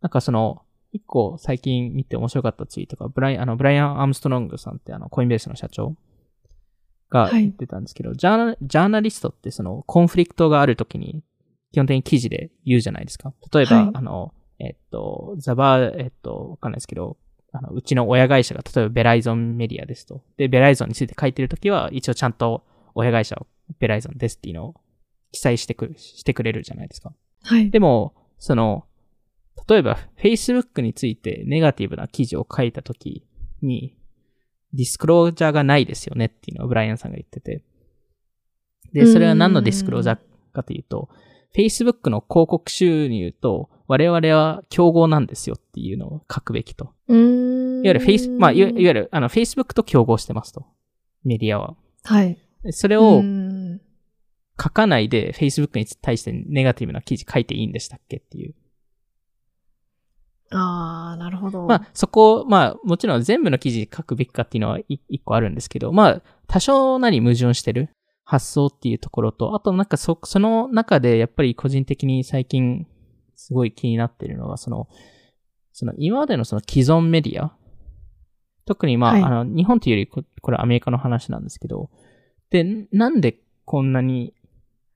[0.00, 5.96] なんかその、一個最近見て面白かったツイートが、ブライアン、あの、ブライアン・アームストロングさんってあの、コインベースの社長
[7.14, 11.22] が言ってたんですけど、はい、ジャーナ、ジャーナリストってその、コンフリクトがあるときに、
[11.72, 13.32] 基本的に記事で言うじゃないですか。
[13.52, 17.16] 例えば、はい、あの、えっと、ザバー、えっと、わかんないですけど、
[17.52, 20.22] あの、うちの親会社が、例えばベライゾンメディアですと。
[20.36, 23.46] で、ベライゾンについて書いてるときは、一応ちゃんと親会社を
[23.78, 24.74] ベライゾンですっていうのを
[25.30, 27.12] 記載してく、してくれるじゃないですか。
[27.42, 27.70] はい。
[27.70, 28.86] でも、その、
[29.68, 33.24] 例えば Facebook についてネガティブな記事を書いたとき
[33.62, 33.96] に、
[34.74, 37.62] ディスクロージャーがないですよねっていうのをブライアンさんが言ってて。
[38.92, 40.18] で、それは何のディスクロージャー
[40.52, 41.08] かというと、
[41.54, 46.92] Facebook の広告収入と我々は競合なんですよっていうのを書くべきと。
[47.08, 47.18] いわ
[47.84, 50.66] ゆるフェイス、まあ、いわゆるあの Facebook と競合してますと。
[51.24, 51.76] メディアは。
[52.02, 52.38] はい。
[52.70, 53.22] それを
[54.60, 58.54] 書かないで Facebook に対してネガティブな記事書いていいんでしたっけっていう。
[60.50, 61.66] ああ、なるほど。
[61.66, 67.90] まあ、そこ、まあ、もちろん全部の記事書くべきかっていうのは一個あるんですけど、まあ、多少なり矛盾してる
[68.24, 72.86] 発想っていうところと、あとなんかそ、その中でやっぱり個人的に最近
[73.36, 74.88] すごい気になってるのが、その、
[75.72, 77.56] その今までのその既存メディア、
[78.66, 81.90] 特にまあ、はい、あの、日本というよりこ、これアメリカの話なんですけど、
[82.50, 84.34] で、なんでこんなに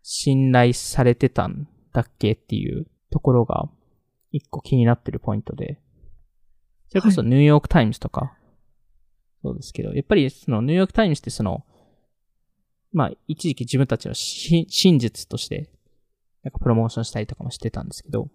[0.02, 3.68] 信頼されてたんだっけっていうところが、
[4.30, 5.78] 一個気になってるポイントで、
[6.88, 8.36] それこそニューヨークタイムズとか、
[9.42, 11.64] そうですけど、やっぱりそのニューヨークタイムズってその、
[12.92, 14.66] まあ、一時期自分たちの真
[14.98, 15.70] 実として、
[16.42, 18.28] なんかプロモーションしたりとかもしてたんですけど、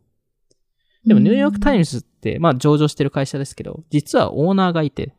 [1.05, 5.13] でもニューヨークタイムズって、まあ上場してる会社ですけど、実はオーナーがいて、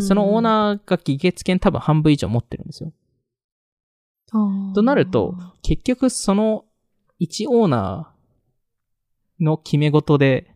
[0.00, 2.92] そのオーナーが議決権多分半分以上持ってるんですよ。
[4.74, 6.64] となると、結局その
[7.18, 8.17] 一オーナー
[9.40, 10.54] の決め事で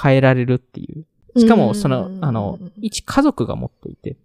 [0.00, 1.06] 変えられるっていう。
[1.38, 4.16] しかも、その、あの、一家族が持っていて。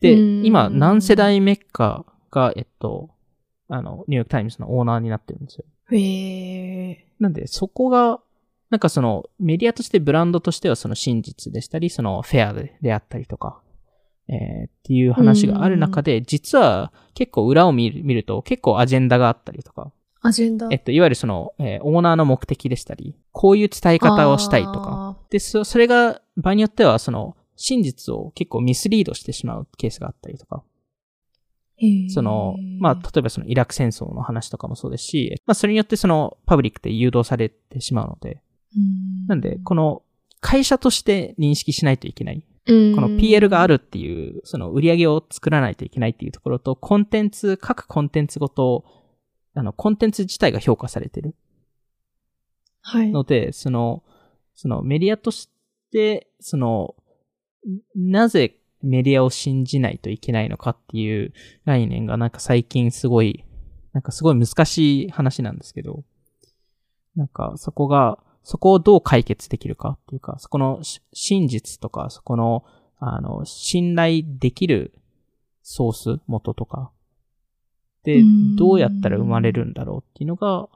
[0.00, 3.10] で、今、何世代目かが、えっと、
[3.68, 5.64] あの、ニューヨークタイムズのオーナーになってるんですよ。
[5.92, 7.06] へえ。
[7.18, 8.20] なんで、そこが、
[8.70, 13.60] なんかその、メディアとしてブランドとしてはその真実でしたり、そのフェアでであったりとか、
[14.28, 19.92] えー、っていう話がある中で、実は結構裏を見る見ると結構アジェンダがあったりとか。
[20.26, 25.18] アジェンダえっと、いわゆるその、えー、オーナーの目的でしたり、こういう伝え方をしたいとか。
[25.28, 30.64] で、そそれが場合によってはその、真実を結構ミスリードしてしまうケースがあったりとか。
[32.08, 38.40] その、まあ、例えばそのイラク戦争の話とかもそうですし、まあ、それによってそのパブリックで誘導されてしまうので、
[39.28, 40.02] なんで、この
[40.40, 42.42] 会社として認識しないといけない。
[42.66, 48.84] この PL があるっていう、その売り上げを作らないといけないっていうところと、コンテンツ、各コンテンツごと、
[49.54, 51.34] あの、コンテンツ自体が評価されてる。
[52.82, 53.10] はい。
[53.10, 54.02] ので、その、
[54.54, 55.48] そのメディアとし
[55.90, 56.94] て、その、
[57.94, 61.32] なぜメディアを信じないといけないのかっていう
[61.64, 63.44] 概念がなんか最近すごい、
[63.92, 66.04] なんかすごい難しい話なんですけど、
[67.16, 72.64] なんかそこが、そこをどう解決できるかっていうか、そこの真実とか、そこの、
[72.98, 74.92] あの、信頼できる
[75.62, 76.90] ソース、元とか、
[78.04, 78.22] で、
[78.56, 80.68] どうやったら生まれるんだろうっていうのが、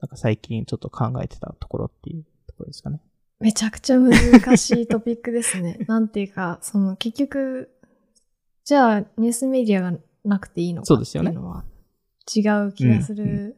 [0.00, 3.00] なんか最近ちょっと考えてたところっていうところですかね。
[3.40, 4.12] めちゃくちゃ難
[4.56, 5.78] しいトピックですね。
[5.88, 7.70] なんていうか、その結局、
[8.64, 11.64] じゃあニュースメディアがなくていいのかっていうのは
[12.34, 13.56] 違う気がする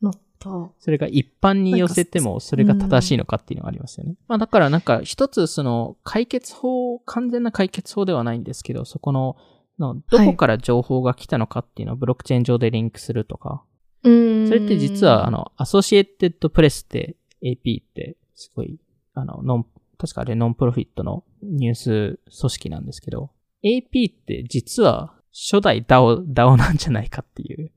[0.00, 0.72] のと。
[0.78, 4.10] それが一般に寄せてもそれが正しいのかっていうのがありますよね。
[4.10, 9.36] うん、まあだからなんか一つその解決法、完全な解決法ではないんですけど、そこの
[9.78, 13.64] のどこから情報が来たのかっていうのをブロックチェーン上でリンクするとか。
[14.02, 18.78] それって実はあの、アソシエイテッドプレスって AP ってすごい
[19.14, 19.66] あの、ノン、
[19.98, 23.30] 確かあれノンプロフィットのニュース組織なんですけど、
[23.64, 27.72] AP って実は初代 DAO、DAO なんじゃないかっていう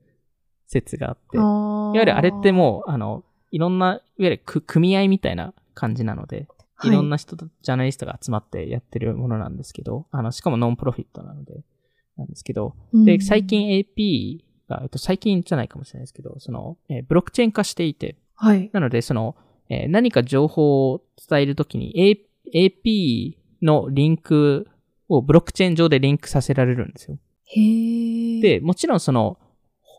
[0.66, 11.64] 説があって、いわゆるあれってもう、あの、いろんな、いわゆる組合みたいな感じなので、はい、いろんな人と、ジャーナリストが集まってやってるものなんですけど、あの、しかもノンプロフィットなので、
[12.16, 18.70] なんですけど、で、最近 AP が、えっと、最近じゃないかもしれないですけど、その、えー、ブロックチェーン化していて、はい。
[18.72, 19.36] なので、その、
[19.68, 24.68] えー、何か情報を伝えるときに、A、AP のリンク
[25.08, 27.18] をブロックチェーン上でリンクさせられるんですよ。
[27.44, 29.38] へで、もちろんその、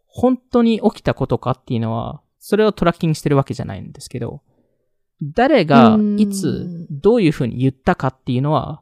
[0.07, 4.41] 本当に起きたことかっていうのは、それをトラッキングしてるわけじゃないんですけど、
[5.21, 8.81] 誰がいつ、どういうふうに言ったかっていうのは、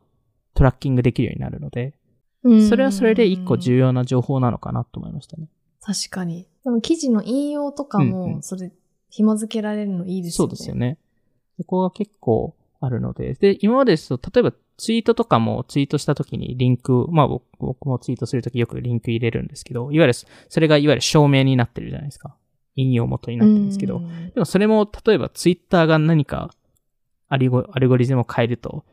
[0.53, 1.93] トラッキングできるようになるので、うん
[2.67, 5.47] それはそれで一個重要な情報なのかなと思いましたね。
[5.81, 6.47] 確かに。
[6.63, 8.71] でも記事の引用とかうんうも、んそれ、
[9.09, 10.53] 紐付けられるのいいですそよね。
[10.53, 10.97] うですよね。
[11.57, 13.33] そこが結構あるので。
[13.33, 22.35] で、今までですと、例えばツイートとかもツイートした時にリンク、まあ僕僕もツイートするときよくリンク入れるんですけど、いわゆる、それがいわゆる証明になってるじゃないですか。
[22.75, 23.97] 引用元になってるんですけど。
[23.97, 26.51] うんでもそれも、例えばツイッターが何か
[27.27, 28.85] アルゴアルゴリズムを変えると、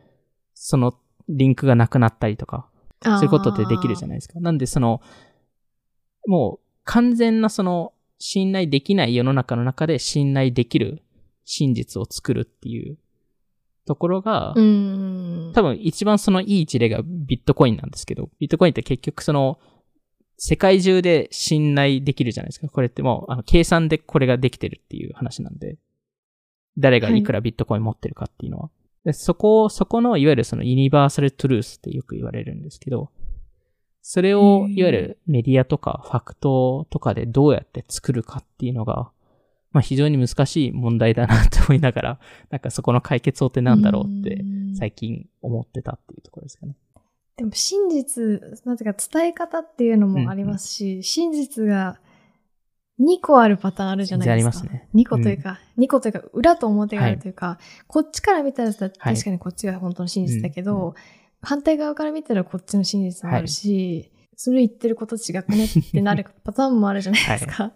[0.55, 0.95] その
[1.29, 2.69] リンクがなくなったりとか、
[3.03, 4.11] そういうことってできるじゃん。
[4.11, 4.41] ないですか。
[4.41, 5.01] なんでその、
[6.27, 11.03] もう完全なその信頼できない世の中の中で信頼できる
[11.45, 12.99] 真実を作るっていう
[13.87, 15.53] ところが、うん。
[15.55, 19.59] 多分一番そのいい事例がビットコインなんですけど、ビットコインって結局その、
[20.39, 22.69] 世界中で信頼できるじゃないですか。
[22.69, 25.79] これってもう、あの、計算でこれができてるっていう話なんで、
[26.77, 28.71] 誰がいくらビットコイン持ってるかっていうのは。
[29.07, 33.11] でそこを、そこの、いわゆるそのユニバーサルトゥルースってよく言われるんですけど、
[34.03, 39.13] それを、いわゆるメディアとかファクトとかでどうやって作るかっていうのが、
[39.71, 44.75] まあ非常に難しい問題だなって思いながら、 なんかそこの解決法ってなんだろうってん。
[44.75, 46.75] 最近思ってたっていうところですかね。
[47.37, 52.01] でも真実、なんていうか伝え方っていうのもありますし、真実が
[52.99, 54.35] 2個あるパターンあるじゃないですか。
[54.35, 54.89] ありますね。
[54.95, 59.23] 2個というか、2個というか、裏と表があるというか、こっちから見たら確はい。
[59.23, 60.95] かにこっちが本当の真実だけど、うんう
[61.43, 67.73] 反対側から見たらこっちの真実もあるし、それ言ってること違くねってなるパターンもあるじゃないですか。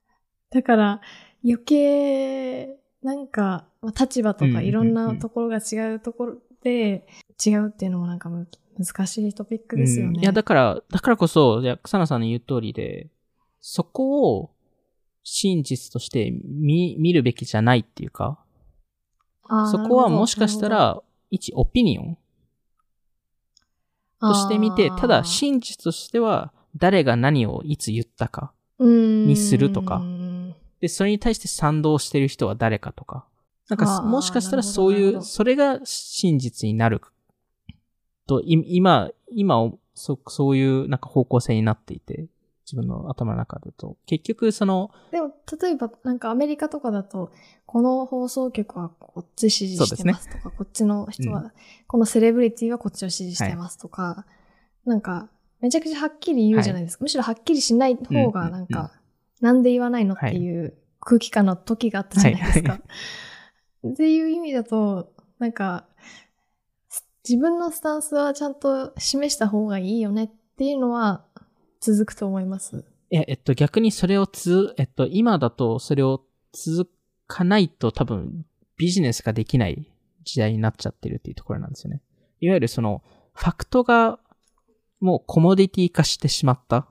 [0.50, 1.00] だから
[1.44, 4.62] 余計、なんか、まあ立場とうんうんうん。
[4.62, 7.06] かいろんなところが違うところで
[7.44, 10.12] 違うっていうのもなんかむ難しいトピックですよね。
[10.16, 10.20] うん。
[10.20, 13.08] いや、だから、だからこそ、いや、草野さんの言う通りで、
[13.60, 14.51] そこを
[15.22, 18.38] 真実として見、見るべきじゃないっていうか、
[19.70, 22.18] そこはもしかした、ら、一オピニオン
[24.20, 28.52] として見て、ただ真実としては、誰が何をいつ言ったか。
[28.78, 30.02] ににするとか。
[30.80, 33.26] で、それに対して賛同してる人は誰かとか。
[33.68, 37.00] なんか、もしかしたらそういう、それが真実になる
[38.26, 42.26] と、い今、今、そそういうなんか方向性になっていて、
[42.64, 43.96] 自分の頭の中だと。
[44.06, 47.32] 結局、その、でも、例えば、なんかアメリカとかだと、
[47.66, 51.52] この放送局はこっち支持してますとか、こっちの人は、う
[51.86, 54.26] このセレブリティはこっちを支持してますとか、
[54.84, 55.28] なんか、
[55.60, 57.02] めちゃくちゃはっきり言うじゃないですか。
[57.02, 58.90] むしろはっきりしない方が、なんか、うんうん
[59.42, 62.72] なんで言わないのっていう空気感の時があったじゃないですか。
[62.72, 62.78] は
[63.88, 65.84] っていう意味だと、なんか、
[67.28, 71.24] 自分のスタンスはちゃんと示した方がいいよねっていうのは
[71.82, 72.84] 続くと思います。
[73.10, 76.88] いや、えっと、逆にそれをつ、えっと、今だとそれを続
[77.26, 79.92] かないと多分ビジネスができない
[80.24, 82.00] 時代になっちゃってるっていうところなんですよね。
[82.40, 83.02] いわゆるその、
[83.34, 84.20] ファクトが
[85.00, 86.86] もうコモディティ化してしまった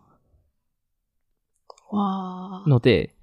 [1.89, 3.15] わので、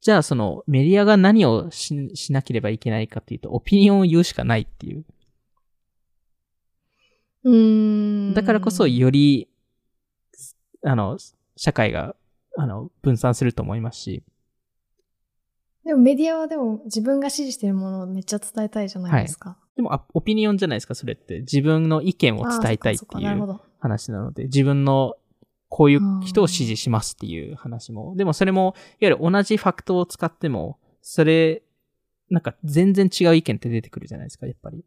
[0.00, 5.04] じゃあそのメディアが何をししなければいけないかっていうと、オピニオンを言うしかないっていう。
[7.44, 8.34] うーん。
[8.34, 9.48] だからこそより、
[10.84, 11.18] あの、
[11.56, 12.16] 社会が、
[12.56, 14.22] あの、分散すると思いますし、
[15.84, 19.58] でもメディアはでも自分が支持しているものをめっちゃ伝えたいじゃないですか。
[19.74, 21.40] でもあオピニオンじゃないですか、それって。
[21.40, 23.60] 自分の意見を伝えたいっていう。
[23.82, 25.16] 話なので、自分の
[25.68, 28.14] こういう人を支持しますっていう話も。
[28.14, 31.62] でもそれも、いわゆる同じファクトを使っても、それ、
[32.30, 34.84] なんか全然違う意見って出てくるじゃないですか、やっぱり。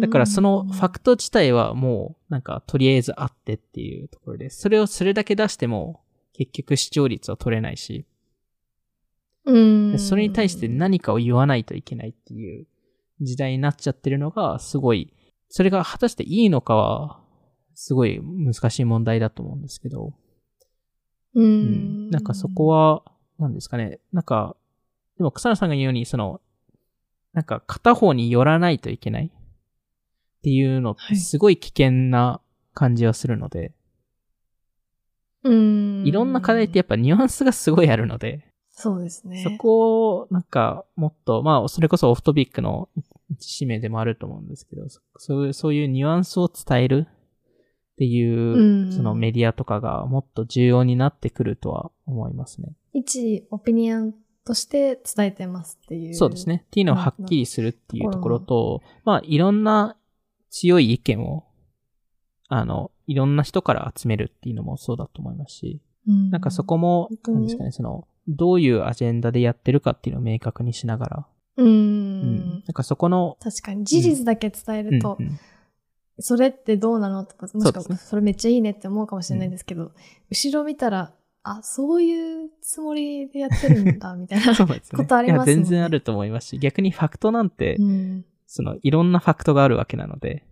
[0.00, 6.02] だからそのファクト自体はもう、なんかとりあえずあってっていうところで、それをそれだけ出しても、
[6.32, 8.04] 結局視聴率は取れないし、
[9.44, 9.58] う
[9.94, 12.66] んそれに対して何かを言わないといけないっていう
[13.20, 15.12] 時代になっちゃってるのが、すごい、
[15.48, 17.20] それが果たしていいのかは、
[17.74, 20.14] すごい難しい問題だと思うんですけど、
[21.34, 22.10] うん。
[22.10, 23.02] なんかそこは、
[23.38, 24.56] なんですかね、なんか、
[25.16, 26.40] でも草野さんが言うように、その、
[27.32, 29.30] なんか片方に寄らないといけない。
[30.40, 32.40] っていうのってすごい危険な
[32.72, 33.72] 感じはするので、
[35.42, 36.06] うん。
[36.06, 39.42] いろんな課題ってやっぱニュアンスがすごいあるので、そうですね。
[39.42, 42.88] そこを、なんか、もっと、まあ、それこそオフトピックの
[43.38, 47.14] 使命でもあると思うんですけど、そそういう、そういうニュアンスを伝えるっ
[47.98, 52.72] ていう、うんそのメディアとかがもっと重要になってくるとは思いますね。
[52.94, 54.14] 一オピニオン
[54.46, 56.14] として伝えてますっていう。
[56.14, 56.48] そうです。
[56.48, 56.64] ね。
[56.66, 59.96] っていうのをはっきりするっていうところと、まあ、いろんな
[60.50, 61.44] 強い意見を、
[62.48, 66.30] あの、いろんな人から集めるっていうのもそうだと思いますし、うん。
[66.30, 67.36] なんかそこも本、当に。
[67.36, 71.26] なんですかね、その、どういうアジェンダでやってるかっていうのを明確にしながら、
[71.56, 71.66] うん。
[71.66, 72.48] うん。
[72.50, 73.84] なんかそこの、確かに。
[73.84, 75.26] 事実だけ伝えると、うん。
[75.26, 75.38] うん。
[76.18, 79.92] それってどうなのとか、もしかそれめっちゃいいねって思うかもしれないんですけど、
[80.30, 84.52] 後ろ見たら、あ、そういうつもりでやってるんだ、みたいな。
[84.52, 84.82] ね。
[84.92, 85.52] ことありますね。
[85.54, 88.24] いや、全然あると思いますし、逆にファクトなんて、うん。
[88.52, 90.44] その、いろんなファクトがあるわけなので、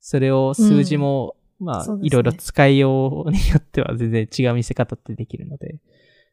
[0.00, 5.78] それを数字も、まあ、そうですねいろいろ使いようによっては全然違う見せ方ってできるので。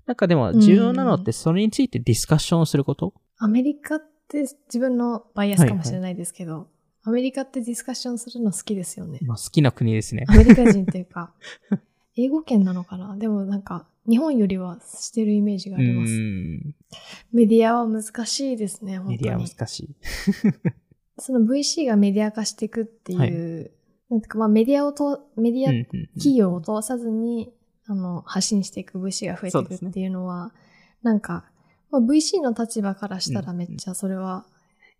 [0.07, 6.69] なんかでも、重要なのって、それについてディスカッションをすること、アメリカって自分のバイアスかもしれないですけど、
[7.03, 9.19] アメリカってディスカッションするの好きですよね。
[9.21, 10.35] まあ、好きな国ですねア。
[10.35, 11.35] メリカ人っていうか、
[12.17, 13.15] 英語圏なのかな？
[13.17, 16.13] でもなんか、日本よりはしてるイメージがあうります。
[16.13, 16.75] ん。
[17.33, 19.17] メディアは難しいですね、本当に。
[19.17, 19.95] メディアは難しい。
[21.17, 23.71] その VC がメディア化していくっていう、はい。
[24.09, 26.07] なんかまあメディアをと、メディア、うんうんうん。
[26.15, 27.53] 企業を通さずに、
[27.87, 30.53] あの、発信していく VC が増えていくっていうのは、
[31.03, 31.45] なんか、
[31.91, 34.45] まあ、VC の立場からしたらうんめっちゃそれは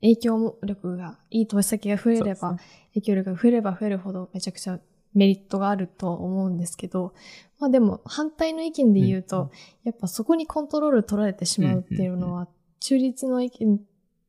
[0.02, 4.80] 影響力が、いい投資先が増えれば、そうです影響力が増えれば増えるほどめちゃくちゃ
[5.14, 7.14] メリットがあると思うんですけど、
[7.60, 9.50] まあでも反対の意見で言うと、うん
[9.84, 12.48] やっぱそこにコントロール取られてしまうっていうのは
[12.80, 13.80] 中立の意見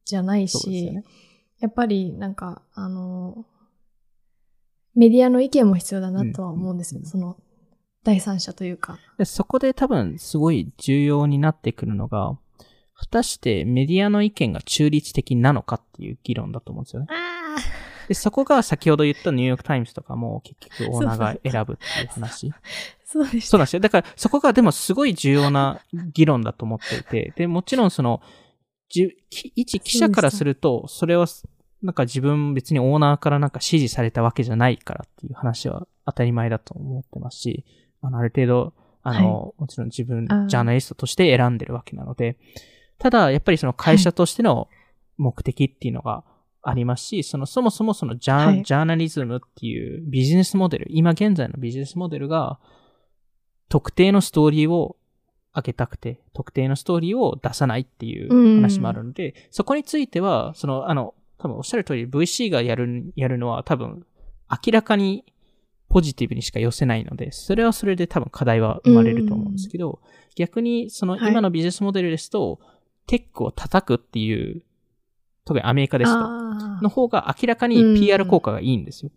[0.04, 1.04] じゃないし、そうですよね。
[1.60, 3.44] やっぱりなんか、あの、
[4.94, 7.00] メディアの意見も必要だなとは思うんですよ。
[7.00, 7.36] うんその、
[8.04, 8.98] 第三者というか。
[9.18, 12.38] でそこで多分すごい重要になってくるのが、
[12.94, 17.08] 果たしてメディアの意見が中立的なのかっていう議論だと思うんですよね。
[17.10, 17.56] あ
[18.08, 22.52] で、そこが先ほど言ったニューヨークタイムズとかも結局オーナーが選ぶっていう話。
[23.04, 23.50] そうでした。
[23.50, 23.80] そうなんですよ。
[23.80, 25.80] だからそこがでもすごい重要な
[26.12, 28.22] 議論だと思っていて、で、もちろんその、
[28.88, 31.26] じ一記者からすると、それは、
[31.82, 37.64] なんか自分別にオーナーからなんか指示されたわけじゃないからっていう話は当たり前だと思ってますし、
[38.00, 38.72] あの、ある程度、
[39.02, 42.38] あの、もちろん自分ジャーナリストとして選んでるわけなので、
[42.98, 44.68] ただ、やっぱりその会社としての
[45.16, 46.24] 目的っていうのが
[46.62, 48.62] ありますし、その、そもそもそのジャー、はい。
[48.62, 52.58] ジャーナリズムっていうビジネスモデル、今現在のビジネスモデルが、
[53.68, 54.96] 特定のストーリーを
[55.56, 64.04] 上げたくて、特定のストーリーを出さないっていう話もあるので、そこについては、その、あの、多分おっしゃる通り VC がやる、やるのは多分
[64.50, 65.24] 明らかに
[65.88, 70.00] ポジティブにしか寄せないので、それはそれで多分課題は生まれると思うんですけど、
[70.36, 71.30] 逆にそのはい。
[71.30, 72.60] 今のビジネスモデルですと、
[73.06, 74.62] テックを叩くっていう、
[75.44, 78.00] 特にアメリカですと、あの方が明らかにうん。
[78.00, 79.10] PR 効果がいいんですよ。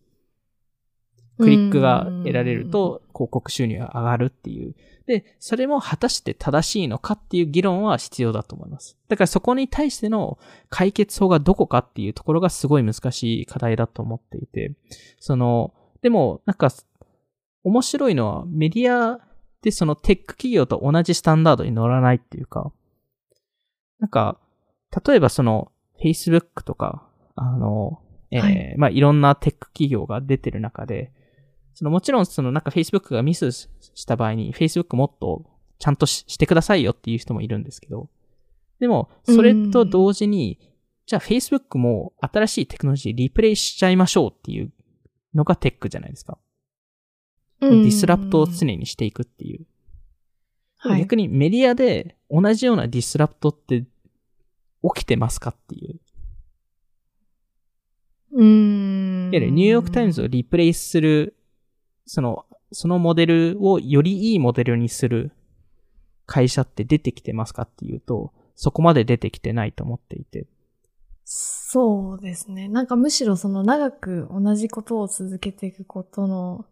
[1.40, 4.76] クリックが得られると広告収入が上がるっていう。
[5.08, 8.98] で、それも果たして正しいのかっていう議論は必要だと思います。
[9.08, 10.38] だからそこに対しての
[10.70, 14.74] 解決法がどこかっていうところがすごい難しい課題だと思っていて、
[15.20, 16.70] その、でもなんか
[17.64, 19.20] 面白いのはメディア
[19.62, 22.72] でそのテック企業と同じスタンダードに乗らないっていうか、
[24.00, 24.38] なんか、
[25.06, 25.72] 例えばその
[26.04, 31.12] Facebook とか、あの、えーはいまあいろんなテック企業が出てる中で、
[31.80, 35.46] そのもちろんそのなんか Facebook がミスした場合に Facebook もっと
[35.78, 38.10] ちゃんとししてくださいよっていう人もいるんですけど、
[38.82, 40.60] でもそれと同時に、
[41.06, 44.74] じゃあ Facebook も新しいテクノロジー replace しちゃいましょうっていう
[45.34, 46.38] のがテックじゃないですか。
[47.62, 49.66] disrupt を常にしていくっていう。
[50.80, 53.88] はい逆にメディアで同じような disrupt って起
[54.96, 56.00] きてますかっていう。
[58.34, 59.24] うーん。
[59.28, 61.38] いわゆるニューヨークタイムズを replace する、
[62.10, 65.32] その、そのモデルをよりいいモデルにする
[66.26, 70.48] 会社って出てきてますかっていうと、そこまで出てきてないと思っていて。
[71.24, 72.68] そうですね。
[72.68, 76.66] なんかむしろその長く同じことを続けていくことの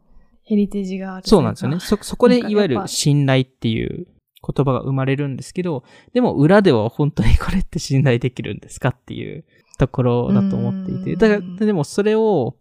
[0.43, 1.27] ヘリテージがある。
[1.27, 1.79] そうなんですよね。
[1.81, 4.07] そ、そこでいわゆる信頼っていう
[4.41, 5.83] 言葉が生まれるんですけど、
[6.13, 9.45] でも裏では本当にこれって信頼できるんですかっていう
[9.77, 11.13] ところだと思っていて。
[11.13, 12.55] うんだから、でもそれを、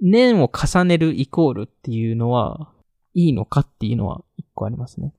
[0.00, 2.70] 年を重ねるイコールっていうのは、
[3.14, 5.12] いいのかっていうのは一個ありますね。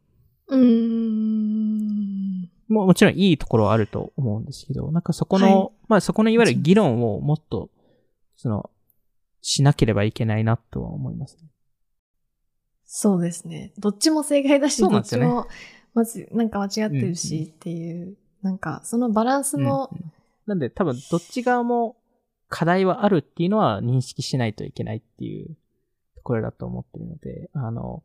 [0.47, 2.49] うーん。
[2.68, 7.70] ももちろんいいところはあると思うんですけど、なんかそこの、はいまあそこのいわゆる議論をもっと、
[8.38, 8.70] その、
[9.41, 11.49] しなければいけないなとは思いますね。
[12.86, 13.74] そうですね。
[13.78, 15.47] どっちも正解だし、ねどっちも、
[15.93, 20.11] まず、なんか間違ってるしっていう、なんか、そのバランスも、うんうん
[20.45, 21.95] なんで多分どっち側も
[22.50, 25.56] 課題はあるっていうのは認識しないといけないっていう
[26.16, 28.04] ところだと思ってるので、あの、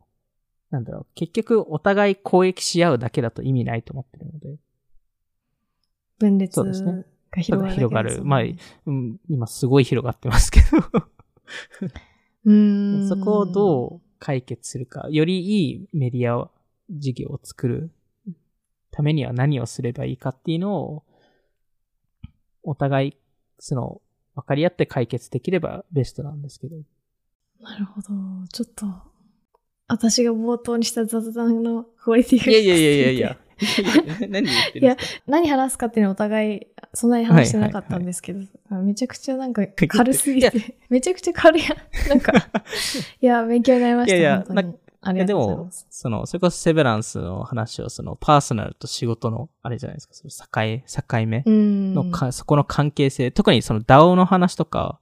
[0.70, 4.56] なんだろう、結局お互い攻撃し合うだけだと意味ないと思ってるので、
[6.18, 7.06] 分裂がそうですね。
[7.42, 8.24] 広がるね、広がる。
[8.24, 8.40] まあ
[8.86, 10.78] うん、今すごい広がってますけど、
[12.44, 13.08] うーん。
[13.08, 16.50] そこをどう解決するか、よりいいメディア
[16.90, 17.90] 事業を作る
[18.90, 21.04] ためには何をすればいいかっていうのを、
[22.62, 23.16] お互い、
[23.58, 24.02] その、
[24.40, 26.76] 分かり合って解決できればベストなんですけど。
[27.60, 28.08] なるほど。
[28.52, 28.86] ちょっと、
[29.88, 33.36] 私が冒頭にした雑談のクオリティがいやいやいやいやいや。
[34.28, 35.22] 何言ってるんですか？
[35.26, 42.08] 何話すかっていうのはお互い、そんなに話してなかったんですけど、めちゃくちゃなんか軽すぎて、めちゃくちゃ軽いやん。
[42.08, 42.32] なんか、
[43.20, 44.16] いや、勉強になりました。
[44.16, 51.94] いやいや本当にありがとうございます。、その、それこそセベランスの話を、その、パーソナルと仕事の、あれじゃないですか、その境、境目うん。
[51.94, 55.00] のか、そこの関係性、特にその DAO の話とか、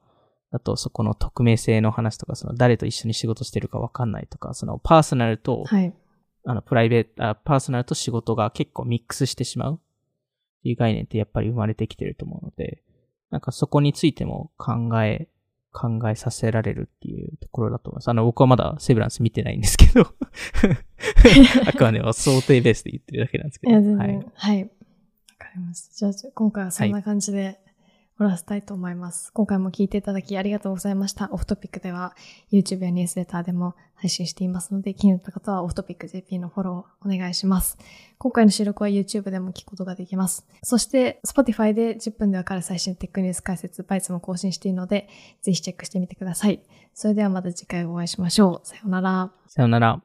[0.51, 5.93] あとそこの匿名性の話とか、その誰と一緒に仕事してるかわかんないとか、そのパーソナルと、はい。
[6.45, 9.79] あの、プライベート、あパーソナルと仕事が結構ミックスしてしまうっ
[10.63, 12.83] ていう概念ってやっぱり生まれてきてると思うので、
[13.31, 15.29] なんかそこについても考え、
[15.79, 18.09] 考えさせられるっていうところだと思います。
[18.09, 20.03] あの、僕はまだセブランス見てないんですけど、
[21.67, 23.73] あくまでも想定ベースで言ってるだけなんですけど。
[23.73, 24.33] いはい然。
[24.35, 24.63] はい。
[24.65, 24.69] わ、
[25.39, 25.95] かりました。
[25.95, 27.61] じゃあ、じゃあ今回はそんな感じで
[28.19, 29.33] 終わらせたいと思います。
[29.33, 31.29] 今回も聞いていただきありがとうございました。
[31.31, 32.17] オフトピックでは
[32.51, 37.79] YouTube やニュースレターでも配信していますので、気になった方はオフトピック JP のフォローお願いします。
[38.19, 40.45] 今回の収録は YouTube でも聞くことができます。
[40.65, 45.09] そして、Spotify で10分でわかる最新テックニュース解説、バイツも更新しているので、
[45.43, 46.61] ぜひチェックしてみてください。
[46.95, 48.67] それではまた次回お会いしましょう。
[48.67, 49.31] さようなら。
[49.47, 50.03] さようなら。